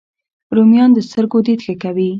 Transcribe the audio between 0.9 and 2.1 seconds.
د سترګو دید ښه کوي